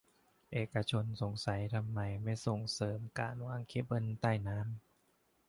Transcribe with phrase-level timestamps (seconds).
[0.53, 4.67] เอกชนสงสัยทำไมไม่ส่งเสริมการวางเคเบิลใต้น้ำ